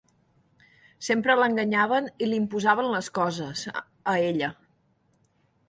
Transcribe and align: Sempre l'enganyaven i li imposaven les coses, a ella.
Sempre 1.07 1.35
l'enganyaven 1.39 2.09
i 2.27 2.31
li 2.31 2.41
imposaven 2.43 2.89
les 2.95 3.13
coses, 3.21 3.69
a 4.15 4.19
ella. 4.33 4.53